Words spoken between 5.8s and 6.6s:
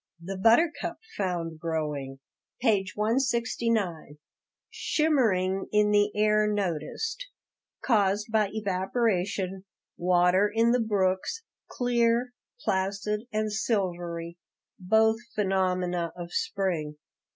the air